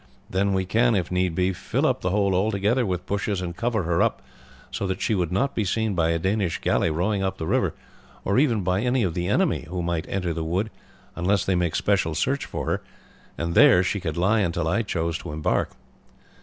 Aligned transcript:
Then 0.31 0.53
we 0.53 0.65
can, 0.65 0.95
if 0.95 1.11
needs 1.11 1.35
be, 1.35 1.53
fill 1.53 1.85
up 1.85 2.01
the 2.01 2.09
hole 2.09 2.33
altogether 2.33 2.87
with 2.87 3.05
bushes, 3.05 3.39
and 3.39 3.55
cover 3.55 3.83
her 3.83 4.01
up, 4.01 4.23
so 4.71 4.87
that 4.87 4.99
she 4.99 5.13
would 5.13 5.31
not 5.31 5.53
be 5.53 5.63
seen 5.63 5.93
by 5.93 6.09
a 6.09 6.17
Danish 6.17 6.57
galley 6.57 6.89
rowing 6.89 7.21
up 7.21 7.37
the 7.37 7.45
river, 7.45 7.75
or 8.25 8.39
even 8.39 8.63
by 8.63 8.81
any 8.81 9.03
of 9.03 9.13
the 9.13 9.27
enemy 9.27 9.67
who 9.69 9.83
might 9.83 10.09
enter 10.09 10.33
the 10.33 10.43
wood, 10.43 10.71
unless 11.15 11.45
they 11.45 11.53
made 11.53 11.75
special 11.75 12.15
search 12.15 12.45
for 12.47 12.65
her; 12.65 12.81
and 13.37 13.53
there 13.53 13.83
she 13.83 13.99
could 13.99 14.17
lie 14.17 14.39
until 14.39 14.67
I 14.67 14.81
chose 14.81 15.19
to 15.19 15.31
embark." 15.31 15.69